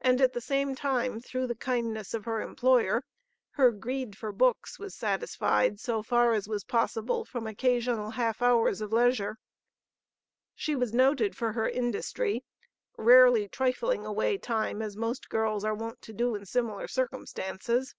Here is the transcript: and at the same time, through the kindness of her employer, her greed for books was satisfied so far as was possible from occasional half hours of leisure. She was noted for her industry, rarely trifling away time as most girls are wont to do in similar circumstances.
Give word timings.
and 0.00 0.20
at 0.20 0.32
the 0.32 0.40
same 0.40 0.74
time, 0.74 1.20
through 1.20 1.46
the 1.46 1.54
kindness 1.54 2.14
of 2.14 2.24
her 2.24 2.42
employer, 2.42 3.04
her 3.50 3.70
greed 3.70 4.18
for 4.18 4.32
books 4.32 4.76
was 4.76 4.92
satisfied 4.92 5.78
so 5.78 6.02
far 6.02 6.32
as 6.34 6.48
was 6.48 6.64
possible 6.64 7.24
from 7.24 7.46
occasional 7.46 8.10
half 8.10 8.42
hours 8.42 8.80
of 8.80 8.92
leisure. 8.92 9.38
She 10.56 10.74
was 10.74 10.92
noted 10.92 11.36
for 11.36 11.52
her 11.52 11.68
industry, 11.68 12.44
rarely 12.96 13.48
trifling 13.48 14.04
away 14.04 14.36
time 14.36 14.82
as 14.82 14.96
most 14.96 15.28
girls 15.28 15.62
are 15.64 15.76
wont 15.76 16.02
to 16.02 16.12
do 16.12 16.34
in 16.34 16.44
similar 16.44 16.88
circumstances. 16.88 17.94